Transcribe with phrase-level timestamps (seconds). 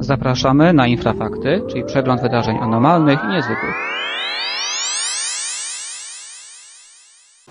[0.00, 3.74] Zapraszamy na Infrafakty, czyli przegląd wydarzeń anormalnych i niezwykłych.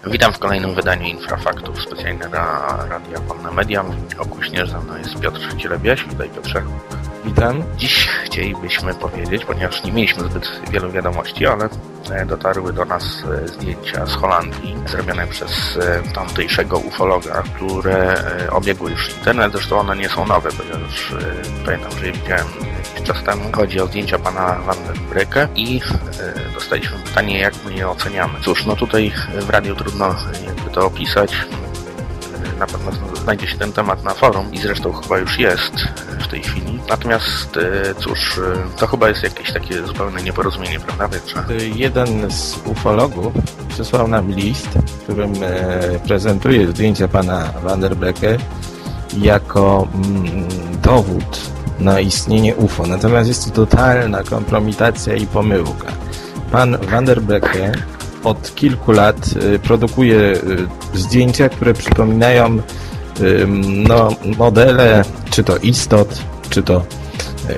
[0.07, 3.83] Witam w kolejnym wydaniu Infrafaktów specjalnie dla Radia Panna Media.
[4.19, 6.03] Okuśnierz, ze mną jest Piotr Cielebiaś.
[6.03, 6.63] Witaj Piotrze.
[7.27, 7.63] Witam.
[7.77, 11.69] Dziś chcielibyśmy powiedzieć, ponieważ nie mieliśmy zbyt wielu wiadomości, ale
[12.11, 18.15] e, dotarły do nas e, zdjęcia z Holandii zrobione przez e, tamtejszego ufologa, które
[18.51, 19.51] obiegły już internet.
[19.51, 20.49] Zresztą one nie są nowe,
[20.89, 21.13] już
[21.65, 22.47] pamiętam, że je widziałem
[22.93, 23.51] jakiś czas temu.
[23.51, 24.77] Chodzi o zdjęcia pana Van
[25.09, 25.81] Brecke i
[26.53, 28.39] dostaliśmy pytanie, jak my je oceniamy.
[28.41, 31.35] Cóż, no tutaj w radiu trudno jakby to opisać
[32.59, 35.73] na pewno znajdzie się ten temat na forum i zresztą chyba już jest
[36.27, 36.79] tej chwili.
[36.89, 41.43] Natomiast e, cóż, e, to chyba jest jakieś takie zupełne nieporozumienie, prawda Piotrze?
[41.75, 43.33] Jeden z ufologów
[43.69, 48.37] przysłał nam list, w którym e, prezentuje zdjęcia pana Vanderbrecke
[49.17, 50.47] jako mm,
[50.81, 51.41] dowód
[51.79, 52.87] na istnienie UFO.
[52.87, 55.91] Natomiast jest to totalna kompromitacja i pomyłka.
[56.51, 57.71] Pan Vanderbrecke
[58.23, 59.29] od kilku lat
[59.63, 60.33] produkuje
[60.93, 62.61] zdjęcia, które przypominają
[63.87, 66.83] no, modele, czy to istot, czy to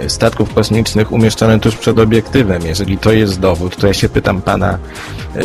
[0.06, 2.62] y, statków kosmicznych umieszczone tuż przed obiektywem.
[2.66, 4.78] Jeżeli to jest dowód, to ja się pytam pana,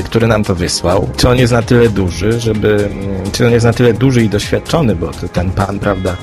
[0.05, 2.89] który nam to wysłał, czy on jest na tyle duży, żeby,
[3.33, 6.17] czy on jest na tyle duży i doświadczony, bo ten pan, prawda,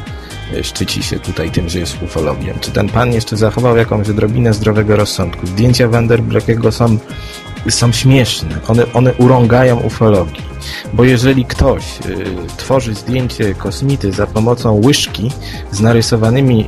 [0.64, 2.60] szczyci się tutaj tym, że jest ufologiem.
[2.60, 5.48] Czy ten pan jeszcze zachował jakąś odrobinę zdrowego rozsądku?
[5.48, 6.98] Zdjęcia Vanderbreckiego są
[7.70, 8.60] są śmieszne.
[8.68, 10.42] One, one urągają ufologię.
[10.94, 12.26] Bo jeżeli ktoś y,
[12.58, 15.32] tworzy zdjęcie kosmity za pomocą łyżki
[15.72, 16.68] z narysowanymi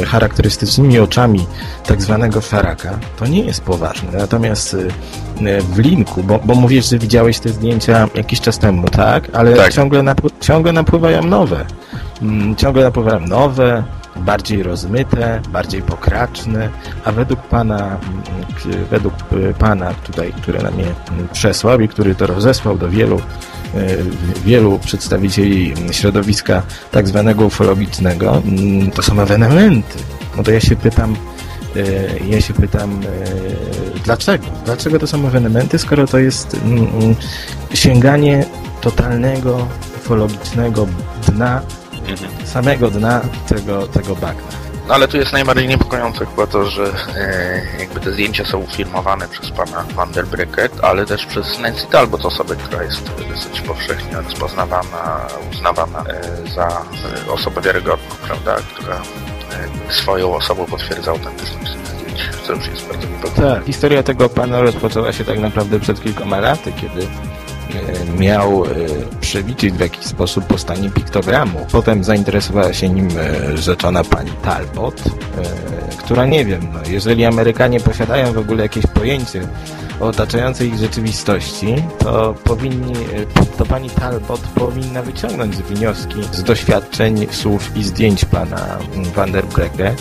[0.00, 1.46] y, charakterystycznymi oczami
[1.86, 4.18] tak zwanego szaraka, to nie jest poważne.
[4.18, 4.88] Natomiast y,
[5.62, 9.28] w linku, bo, bo mówisz, że widziałeś te zdjęcia jakiś czas temu, tak?
[9.32, 9.72] Ale tak.
[9.72, 11.64] Ciągle, ciągle napływają nowe.
[12.22, 13.84] Mm, ciągle napływają nowe,
[14.16, 16.68] bardziej rozmyte, bardziej pokraczne,
[17.04, 17.98] a według pana,
[18.66, 20.86] mm, według y, pana tutaj, który nam je
[21.32, 23.22] przesłał i który to rozesłał do wielu y,
[24.44, 29.98] wielu przedstawicieli środowiska tak zwanego ufologicznego, mm, to są ewenementy.
[30.36, 31.16] No to ja się pytam,
[31.76, 33.00] y, ja się pytam,
[34.04, 34.44] dlaczego?
[34.64, 37.14] Dlaczego to są ewenementy, skoro to jest mm,
[37.74, 38.44] sięganie
[38.80, 40.86] totalnego ufologicznego
[41.28, 41.60] dna
[42.08, 42.46] mhm.
[42.46, 44.64] samego dna tego, tego bagna.
[44.88, 46.84] No ale tu jest najbardziej niepokojące chyba to, że
[47.16, 51.86] e, jakby te zdjęcia są ufilmowane przez pana Van der Bricket, ale też przez Nancy
[51.86, 56.68] Talbot, osobę, która jest dosyć powszechnie rozpoznawana, uznawana e, za
[57.26, 63.06] e, osobę wiarygodną, prawda, która e, swoją osobą potwierdza autentyczność zdjęć, co już jest bardzo
[63.06, 63.54] niepokojące.
[63.56, 67.33] Tak, historia tego pana rozpoczęła się tak naprawdę przed kilkoma laty, kiedy E,
[68.18, 68.68] miał e,
[69.20, 71.66] przewidzieć w jakiś sposób powstanie piktogramu.
[71.72, 75.02] Potem zainteresowała się nim e, rzeczona pani Talbot,
[75.98, 79.40] która nie wiem, no, jeżeli Amerykanie posiadają w ogóle jakieś pojęcie
[80.00, 82.94] otaczającej ich rzeczywistości, to powinni,
[83.58, 88.78] to pani Talbot powinna wyciągnąć wnioski z doświadczeń, słów i zdjęć pana
[89.16, 89.94] Van der Bregge,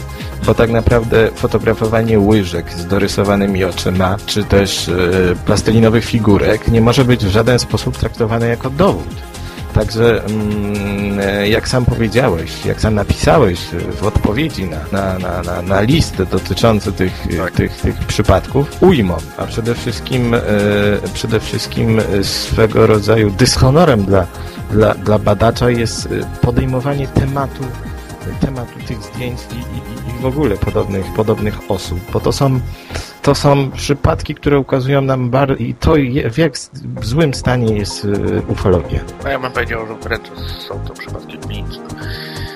[0.45, 7.05] bo tak naprawdę fotografowanie łyżek z dorysowanymi oczyma, czy też yy, plastelinowych figurek nie może
[7.05, 9.32] być w żaden sposób traktowane jako dowód.
[9.73, 13.59] Także mm, jak sam powiedziałeś, jak sam napisałeś
[14.01, 17.51] w odpowiedzi na, na, na, na, na list dotyczący tych, tak.
[17.51, 20.39] tych, tych przypadków, ujmą, a przede wszystkim, e,
[21.13, 24.27] przede wszystkim swego rodzaju dyshonorem dla,
[24.71, 26.09] dla, dla badacza jest
[26.41, 27.63] podejmowanie tematu
[28.39, 32.59] tematu tych zdjęć i, i, i w ogóle podobnych, podobnych osób, bo to są,
[33.23, 35.93] to są przypadki, które ukazują nam bar i to
[36.31, 36.53] w jak
[37.01, 38.99] złym stanie jest y, ufologia.
[39.23, 40.27] No ja bym powiedział, że wręcz
[40.67, 41.83] są to przypadki kliniczne.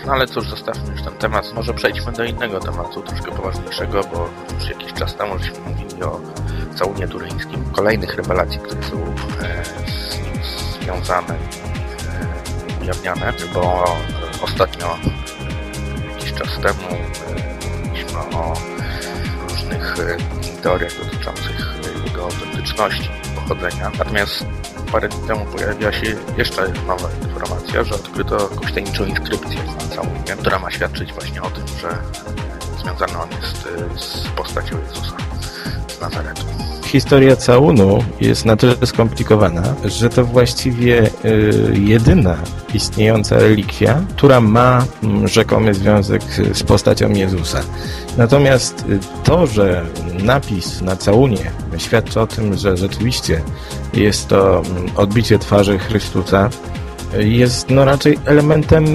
[0.06, 1.54] No ale cóż, zostawmy już ten temat.
[1.56, 6.22] Może przejdźmy do innego tematu, troszkę poważniejszego, bo już jakiś czas temu żeśmy mówili o
[6.76, 7.64] całunie turyńskim.
[7.72, 8.98] Kolejnych rewelacji, które są
[9.42, 10.44] e, z nim
[10.82, 13.84] związane, e, ujawniane, bo
[14.42, 14.98] ostatnio
[16.38, 18.77] czas temu e, mówiliśmy o e,
[20.68, 21.76] teoriach dotyczących
[22.06, 23.92] jego autentyczności, pochodzenia.
[24.00, 24.46] Natomiast
[24.92, 30.36] parę dni temu pojawiła się jeszcze nowa informacja, że odkryto jakąś tajemniczą inskrypcję na całunie,
[30.40, 31.90] która ma świadczyć właśnie o tym, że
[32.82, 35.18] związany on jest e, z postacią Jezusa
[35.88, 36.44] z Nazaretu
[36.88, 42.38] historia całunu jest na tyle skomplikowana, że to właściwie y, jedyna
[42.74, 46.22] istniejąca relikwia, która ma mm, rzekomy związek
[46.54, 47.62] z postacią Jezusa.
[48.18, 49.86] Natomiast y, to, że
[50.24, 53.42] napis na całunie świadczy o tym, że rzeczywiście
[53.94, 56.50] jest to mm, odbicie twarzy Chrystusa,
[57.18, 58.86] jest no raczej elementem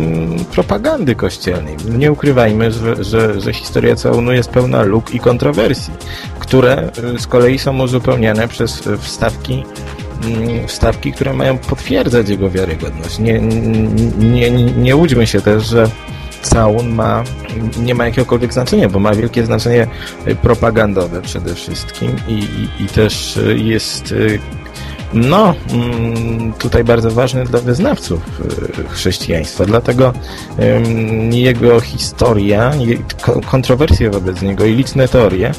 [0.52, 1.76] propagandy kościelnej.
[1.88, 5.94] Nie ukrywajmy, że, że, że historia całunu jest pełna luk i kontrowersji,
[6.38, 10.01] które z kolei są uzupełniane przez wstawki mm,
[10.66, 13.18] wstawki, które mają potwierdzać jego wiarygodność.
[13.18, 13.40] Nie,
[14.18, 15.90] nie, nie, łudźmy się też, że
[16.42, 17.24] całun ma,
[17.82, 19.86] nie ma jakiegokolwiek znaczenia, bo ma wielkie znaczenie
[20.42, 24.14] propagandowe przede wszystkim i, i, i też jest
[25.14, 28.40] no, mm, tutaj bardzo ważny dla wyznawców
[28.80, 30.12] y, chrześcijaństwa, dlatego
[31.30, 32.72] jego historia,
[33.50, 35.52] kontrowersje wobec niego i liczne teorie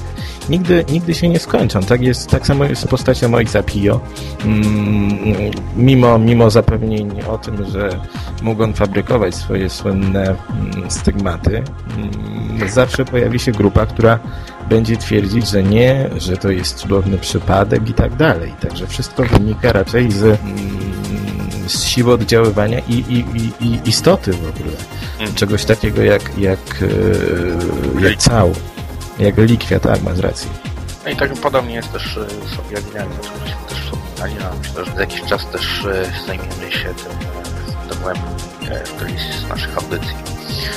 [0.49, 1.79] nigdy, nigdy się nie skończą.
[1.79, 3.99] Tak, jest, tak samo jest z postacią ojca Pio.
[4.45, 7.89] Mm, mimo, mimo zapewnień o tym, że
[8.41, 11.63] mógł on fabrykować swoje słynne mm, stygmaty,
[12.67, 14.19] zawsze pojawi się grupa, która
[14.63, 18.53] będzie twierdzić, że nie, że to jest cudowny przypadek i tak dalej.
[18.61, 20.39] Także wszystko wynika raczej z, mm,
[21.67, 24.75] z siły oddziaływania i, i, i, i istoty w ogóle.
[25.11, 25.33] Mhm.
[25.35, 26.59] Czegoś takiego jak, jak,
[28.01, 28.53] e, jak cał,
[29.19, 30.49] jak relikwia, tak, masz rację.
[31.05, 34.85] No i tak podobnie jest też e, z objawieniami, o czym też wspominali, a myślę,
[34.85, 37.13] że za jakiś czas też e, zajmiemy się tym
[37.89, 40.15] domem w którejś z naszych audycji.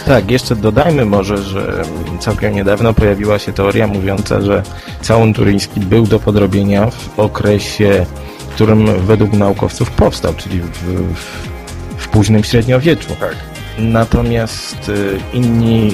[0.06, 1.83] Tak, jeszcze dodajmy może, że
[2.21, 4.62] całkiem niedawno pojawiła się teoria mówiąca, że
[5.00, 8.06] całun turyński był do podrobienia w okresie,
[8.38, 10.71] w którym według naukowców powstał, czyli w,
[11.15, 11.49] w,
[11.97, 13.09] w późnym średniowieczu.
[13.21, 13.56] Tak.
[13.78, 15.90] Natomiast y, inni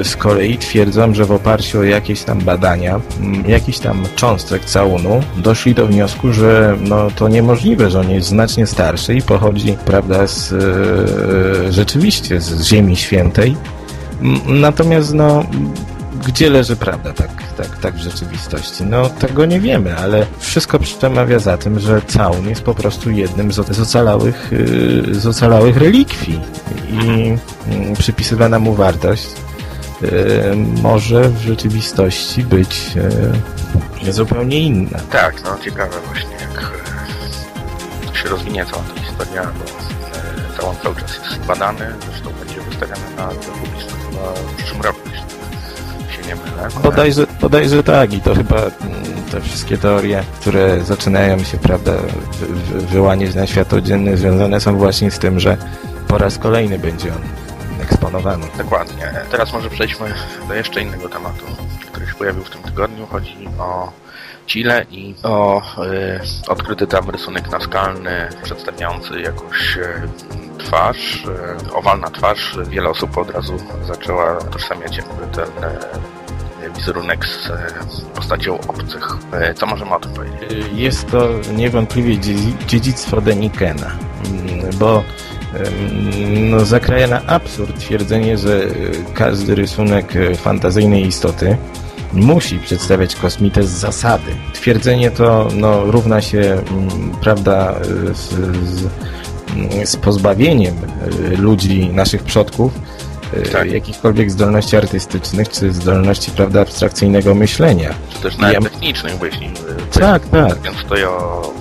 [0.00, 3.00] y, z kolei twierdzą, że w oparciu o jakieś tam badania,
[3.46, 8.66] jakiś tam cząstek całunu, doszli do wniosku, że no, to niemożliwe, że on jest znacznie
[8.66, 13.56] starszy i pochodzi, prawda, z, y, rzeczywiście z Ziemi Świętej.
[14.46, 15.44] Natomiast no,
[16.26, 18.84] gdzie leży prawda tak, tak, tak w rzeczywistości?
[18.84, 23.52] No tego nie wiemy, ale wszystko przemawia za tym, że całun jest po prostu jednym
[23.52, 26.40] z, z, ocalałych, y, z ocalałych relikwii
[26.88, 26.96] i
[27.66, 29.26] mm, przypisywana mu wartość
[30.02, 30.08] y,
[30.82, 32.96] może w rzeczywistości być
[34.06, 34.98] y, zupełnie inna.
[35.10, 36.72] Tak, no ciekawe właśnie jak
[38.06, 39.64] to się rozwinie cała ta historia, bo
[40.60, 44.02] całun cały czas jest badany, zresztą będzie wystawiany na publiczność
[44.46, 45.00] w przyszłym roku,
[46.34, 46.68] nie mylę.
[46.82, 48.72] Bodajże, bodajże tak i to chyba mm,
[49.30, 51.92] te wszystkie teorie, które zaczynają się, prawda,
[52.70, 55.56] wyłaniać na światło dzienne, związane są właśnie z tym, że
[56.08, 57.22] po raz kolejny będzie on
[57.82, 58.46] eksponowany.
[58.58, 59.12] Dokładnie.
[59.30, 60.14] Teraz może przejdźmy
[60.48, 61.44] do jeszcze innego tematu,
[61.86, 63.06] który się pojawił w tym tygodniu.
[63.06, 63.92] Chodzi o
[64.46, 70.08] Chile i o y, odkryty tam rysunek naskalny przedstawiający jakąś y,
[70.58, 71.24] twarz,
[71.68, 72.58] y, owalna twarz.
[72.68, 73.56] Wiele osób od razu
[73.86, 75.50] zaczęła tożsamiać jakby ten
[76.76, 77.66] wizerunek z e,
[78.14, 79.16] postacią obcych.
[79.32, 80.66] E, co możemy o tym powiedzieć?
[80.72, 82.18] Jest to niewątpliwie
[82.66, 83.90] dziedzictwo Denikena,
[84.26, 85.02] mm, bo
[86.50, 88.60] no, zakraja na absurd twierdzenie, że
[89.14, 91.56] każdy rysunek fantazyjnej istoty
[92.12, 94.32] musi przedstawiać kosmitę z zasady.
[94.52, 96.90] Twierdzenie to no, równa się, mm,
[97.20, 97.74] prawda,
[98.14, 98.28] z,
[98.68, 98.88] z,
[99.84, 102.72] z pozbawieniem e, ludzi, naszych przodków,
[103.52, 103.72] tak.
[103.72, 107.94] jakichkolwiek zdolności artystycznych, czy zdolności, prawda, abstrakcyjnego myślenia.
[108.14, 108.70] Czy też nawet ja...
[108.70, 109.50] technicznych, bo jeśli
[110.00, 110.62] tak, tak.
[110.62, 111.08] więc to ja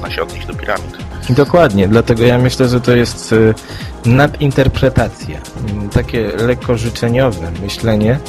[0.02, 0.98] ma się odnieść do piramid.
[1.30, 3.54] Dokładnie, dlatego ja myślę, że to jest y,
[4.06, 5.40] nadinterpretacja,
[5.94, 8.20] takie lekko życzeniowe myślenie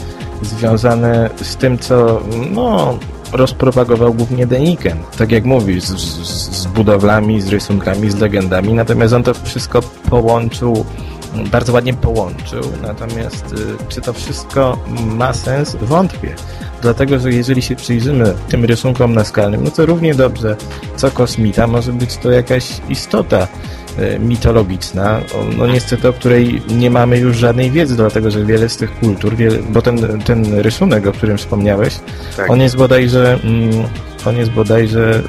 [0.42, 2.98] związane z tym, co no,
[3.32, 4.98] rozpropagował głównie Deniken.
[5.18, 9.80] Tak jak mówisz, z, z, z budowlami, z rysunkami, z legendami, natomiast on to wszystko
[10.10, 10.84] połączył
[11.50, 13.56] bardzo ładnie połączył, natomiast y,
[13.88, 15.76] czy to wszystko ma sens?
[15.80, 16.34] Wątpię.
[16.82, 20.56] Dlatego, że jeżeli się przyjrzymy tym rysunkom naskalnym, no to równie dobrze
[20.96, 23.48] co kosmita może być to jakaś istota
[23.98, 25.20] y, mitologiczna,
[25.56, 29.36] no niestety o której nie mamy już żadnej wiedzy, dlatego że wiele z tych kultur,
[29.36, 31.94] wiele, bo ten, ten rysunek, o którym wspomniałeś,
[32.36, 32.50] tak.
[32.50, 33.88] on jest bodajże mm,
[34.26, 35.22] on jest bodajże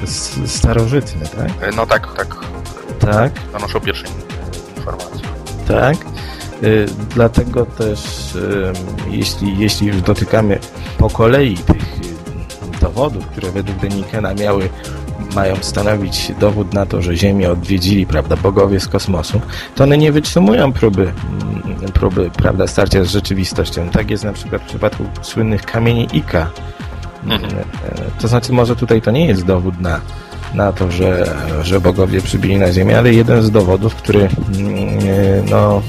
[0.46, 1.76] starożytny, tak?
[1.76, 2.36] No tak, tak.
[2.98, 3.32] Tak?
[3.52, 4.06] Donoszą pierwsze
[4.76, 5.13] informacje
[5.68, 5.96] tak?
[6.62, 8.00] Y, dlatego też,
[9.10, 10.58] jeśli, jeśli już dotykamy
[10.98, 14.68] po kolei tych y, dowodów, które według Denikena miały
[15.34, 19.40] mają stanowić dowód na to, że Ziemię odwiedzili, prawda, bogowie z kosmosu,
[19.74, 23.90] to one nie wytrzymują próby, mm, próby, prawda, starcia z rzeczywistością.
[23.90, 26.50] Tak jest na przykład w przypadku słynnych kamieni Ika.
[27.24, 27.52] Mhm.
[28.20, 30.00] To znaczy, może tutaj to nie jest dowód na
[30.54, 35.82] na to, że, że bogowie przybili na ziemię, ale jeden z dowodów, który mm, no,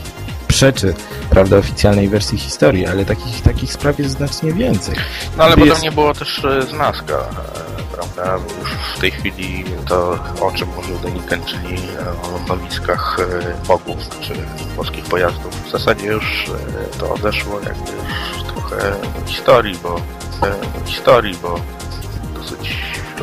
[0.48, 0.94] przeczy
[1.30, 4.96] prawda, oficjalnej wersji historii, ale takich, takich spraw jest znacznie więcej.
[5.38, 5.60] No ale jest...
[5.60, 7.14] podobnie było też e, z Nazca.
[7.14, 8.38] E, prawda?
[8.60, 11.78] Już w tej chwili to, o czym mówił Deniken, czyli
[12.24, 14.34] o nowiskach e, bogów, czy
[14.76, 18.96] polskich pojazdów, w zasadzie już e, to odeszło jakby już trochę
[19.26, 19.96] historii, bo
[20.48, 21.60] e, historii, bo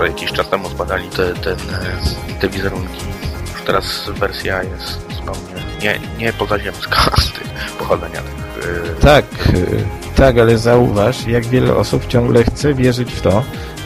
[0.01, 3.05] jakiś czas temu spadali te, ten, e, te wizerunki.
[3.53, 7.11] Już teraz wersja jest zupełnie nie, nie pozaziemska
[7.79, 9.85] pochodzenia tych e, Tak, y,
[10.15, 13.43] tak, ale zauważ, jak wiele osób ciągle chce wierzyć w to,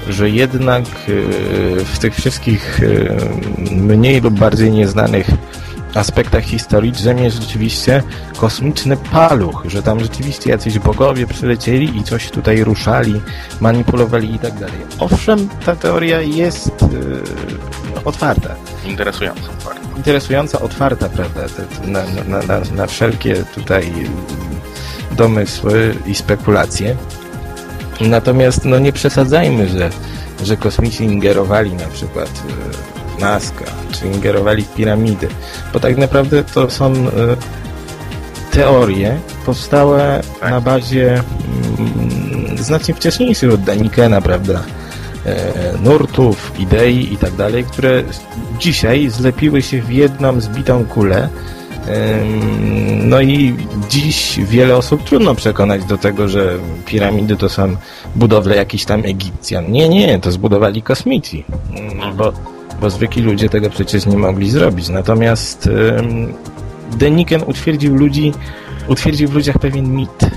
[0.08, 0.84] że jednak
[1.84, 2.80] w tych wszystkich
[3.70, 5.26] mniej lub bardziej nieznanych
[5.96, 8.02] aspektach historii drzemie rzeczywiście
[8.36, 13.20] kosmiczny paluch, że tam rzeczywiście jacyś bogowie przylecieli i coś tutaj ruszali,
[13.60, 14.78] manipulowali i tak dalej.
[14.98, 18.54] Owszem, ta teoria jest y, otwarta
[18.86, 19.96] interesujące bardzo.
[19.96, 21.40] interesująca, otwarta, prawda,
[21.84, 23.92] na, na, na, na wszelkie tutaj
[25.12, 26.96] domysły i spekulacje.
[28.00, 29.90] Natomiast no nie przesadzajmy, że,
[30.42, 35.28] że kosmici ingerowali na przykład w Nazca, czy ingerowali w piramidy,
[35.72, 37.06] bo tak naprawdę to są e,
[38.50, 40.50] teorie powstałe Tak.
[40.50, 44.62] na bazie mm, znacznie wcześniejszych od Danikena, prawda,
[45.26, 48.02] e, nurtów, idei i tak dalej, które
[48.58, 51.28] dzisiaj zlepiły się w jedną zbitą kulę.
[53.02, 53.56] No i
[53.88, 57.76] dziś wiele osób trudno przekonać do tego, że piramidy to są
[58.16, 59.72] budowle jakichś tam Egipcjan.
[59.72, 61.44] Nie, nie, to zbudowali kosmici,
[61.78, 62.32] Ym, bo,
[62.80, 64.88] bo zwykli ludzie tego przecież nie mogli zrobić.
[64.88, 65.68] Natomiast
[66.92, 68.32] Deniken utwierdził ludzi,
[68.88, 70.28] utwierdził w ludziach pewien mit, e,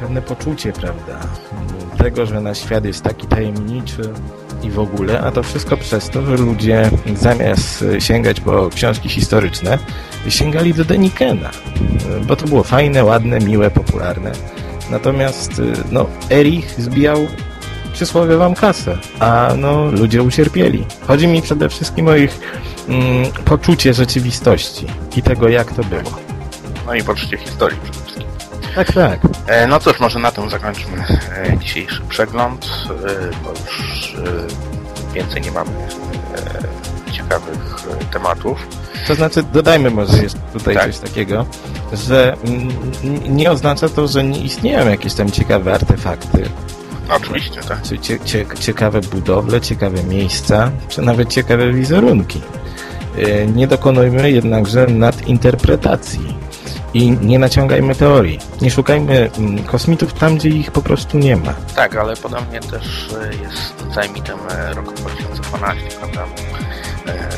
[0.00, 1.20] pewne poczucie, prawda,
[1.98, 4.02] tego, że nasz świat jest taki tajemniczy
[4.62, 9.08] i w ogóle, a to wszystko przez to, że ludzie zamiast e, sięgać po książki
[9.08, 9.78] historyczne,
[10.28, 14.32] sięgali do Denikena, e, bo to było fajne, ładne, miłe, popularne.
[14.90, 17.18] Natomiast, no, Erich zbijał
[17.92, 20.86] przysłowiową kasę, a no, ludzie ucierpieli.
[21.06, 22.40] Chodzi mi przede wszystkim o ich
[22.88, 26.10] mm, poczucie rzeczywistości i tego, jak to było.
[26.86, 28.26] No i poczucie historii przede wszystkim.
[28.74, 29.20] Tak, tak.
[29.46, 31.04] E, no cóż, może na tym zakończmy
[31.36, 38.66] e, dzisiejszy przegląd, e, bo już e, więcej nie mamy e, ciekawych e, tematów.
[39.08, 40.86] To znaczy, dodajmy może jeszcze tutaj Tak.
[40.86, 41.46] coś takiego,
[41.92, 42.68] że mm,
[43.36, 46.48] nie oznacza to, że nie istnieją jakieś tam ciekawe artefakty,
[47.10, 47.78] No, oczywiście, tak.
[48.00, 52.40] cie, cie, ciekawe budowle, ciekawe miejsca, czy nawet ciekawe wizerunki.
[53.18, 56.36] E, Nie dokonujmy jednakże nadinterpretacji
[56.94, 58.38] i nie naciągajmy teorii.
[58.60, 61.54] Nie szukajmy mm, kosmitów tam, gdzie ich po prostu nie ma.
[61.76, 66.24] Tak, ale podobnie też e, jest cały mitem e, roku 2012, prawda?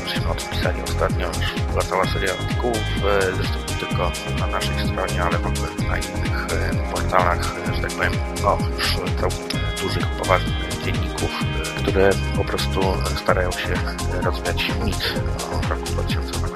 [0.09, 1.31] Żeśmy o tym pisali ostatnio,
[1.71, 5.97] była cała seria artykułów, e, zresztą nie tylko na naszej stronie, ale w ogóle na
[5.97, 11.31] innych e, portalach, e, że tak powiem, no już całkiem dużych, poważnych dzienników,
[11.77, 12.81] które po prostu
[13.23, 13.75] starają się
[14.23, 15.15] rozwiać mit
[15.53, 16.53] o roku 2012.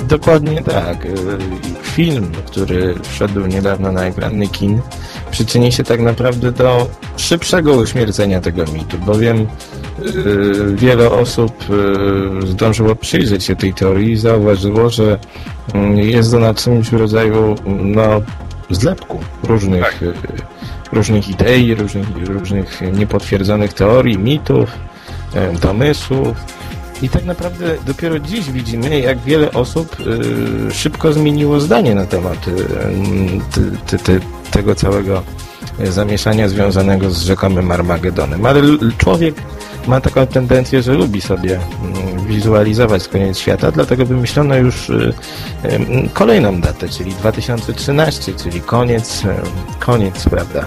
[0.00, 0.96] Dokładnie tak.
[1.82, 4.80] Film, który wszedł niedawno na ekrany kin,
[5.30, 9.46] przyczyni się tak naprawdę do szybszego uśmiercenia tego mitu, bowiem
[10.74, 11.52] wiele osób
[12.42, 15.18] y, zdążyło przyjrzeć się tej teorii i zauważyło, że
[15.74, 18.22] y, jest ona czymś w rodzaju no,
[18.70, 20.02] zlepku różnych, Tak.
[20.02, 20.12] y,
[20.92, 24.70] różnych idei, różnych, różnych niepotwierdzonych teorii, mitów,
[25.56, 26.36] y, domysłów.
[27.02, 29.96] I tak naprawdę dopiero dziś widzimy, jak wiele osób
[30.70, 38.46] y, szybko zmieniło zdanie na temat y, tego całego y, zamieszania związanego z rzekomym Armagedonem.
[38.46, 38.62] Ale
[38.98, 39.34] człowiek
[39.86, 45.14] ma taką tendencję, że lubi sobie mm, wizualizować koniec świata, dlatego wymyślono już y,
[45.64, 49.22] y, kolejną datę, czyli 2013, czyli koniec,
[49.78, 50.64] koniec, prawda,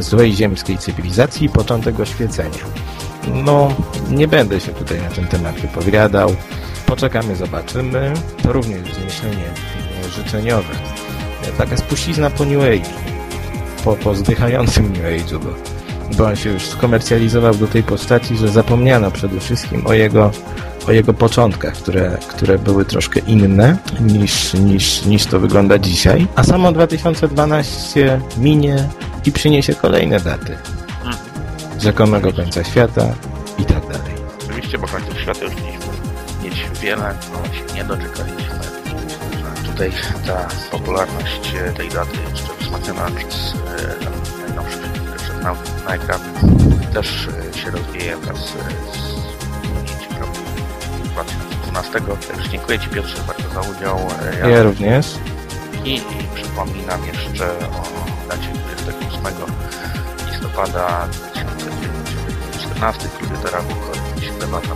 [0.00, 2.64] złej ziemskiej cywilizacji i początek oświecenia.
[3.44, 3.68] No,
[4.10, 6.34] nie będę się tutaj na ten temat wypowiadał.
[6.86, 8.12] Poczekamy, zobaczymy.
[8.42, 9.44] To również jest myślenie
[10.06, 10.74] e, życzeniowe.
[11.42, 13.13] E, Taka spuścizna po New Age.
[13.84, 15.50] Po, po zdychającym New Age'u, bo,
[16.16, 20.30] bo on się już skomercjalizował do tej postaci, że zapomniano przede wszystkim o jego,
[20.88, 26.26] o jego początkach, które, które były troszkę inne niż, niż, niż to wygląda dzisiaj.
[26.34, 28.88] A samo 2012 minie
[29.26, 30.56] i przyniesie kolejne daty
[31.84, 33.14] rzekomego końca świata
[33.58, 34.14] i tak dalej.
[34.44, 35.92] Oczywiście, bo końców świata już mieliśmy
[36.44, 37.14] mieć wiele, ale
[37.54, 38.54] się nie doczekaliśmy.
[39.66, 39.92] Tutaj
[40.26, 44.78] ta popularność tej daty jeszcze przez e, najnowszy
[45.42, 45.54] na
[45.94, 46.20] ekran,
[46.92, 48.54] też e, się rozwija wraz z
[50.20, 50.38] roku
[51.04, 52.00] 2012.
[52.28, 53.98] Także dziękuję Ci Piotrze bardzo za udział.
[54.42, 55.06] E, Ja również.
[55.84, 56.02] I
[56.34, 57.82] przypominam jeszcze o
[58.28, 58.48] dacie
[58.82, 59.24] 28
[60.30, 63.74] listopada 2014 w klubie Terawu
[64.36, 64.68] w debata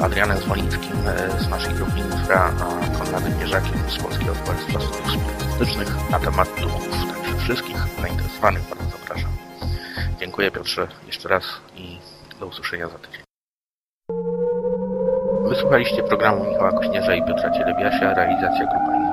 [0.00, 6.10] Adrianem Zwonickim e, z naszej grupy Infra, a Konradem Mierzakiem z Polskiego Towarzystwa Studiów Spirytystycznych
[6.10, 6.88] na temat duchów.
[6.88, 9.30] Także wszystkich zainteresowanych bardzo zapraszam.
[10.20, 11.44] Dziękuję Piotrze jeszcze raz
[11.76, 11.98] i
[12.40, 13.22] do usłyszenia za tydzień.
[15.48, 19.09] Wysłuchaliście programu Michała Kośnierza i Piotra Cielebiasia, realizacja Grupa Infra